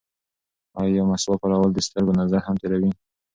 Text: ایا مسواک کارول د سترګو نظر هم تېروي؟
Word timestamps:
ایا 0.79 1.03
مسواک 1.11 1.39
کارول 1.41 1.71
د 1.73 1.79
سترګو 1.87 2.17
نظر 2.21 2.39
هم 2.45 2.55
تېروي؟ 2.61 2.91